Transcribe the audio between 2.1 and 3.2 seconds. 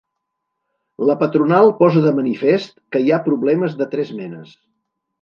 manifest que hi